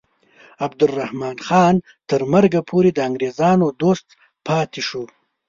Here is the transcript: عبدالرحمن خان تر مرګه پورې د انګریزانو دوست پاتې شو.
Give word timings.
عبدالرحمن 0.65 1.35
خان 1.47 1.75
تر 2.09 2.21
مرګه 2.33 2.61
پورې 2.69 2.89
د 2.93 2.99
انګریزانو 3.07 3.67
دوست 3.81 4.07
پاتې 4.47 4.81
شو. 4.87 5.03